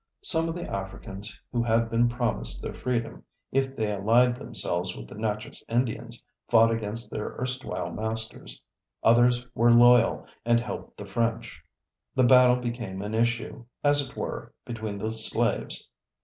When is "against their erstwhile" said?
6.71-7.91